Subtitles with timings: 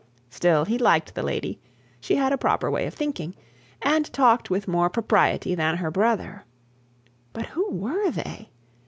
[0.31, 1.59] Still he liked the lady:
[1.99, 3.35] she had a proper way of thinking,
[3.83, 6.43] and talked with more propriety than her brother.
[7.33, 8.49] But who were they?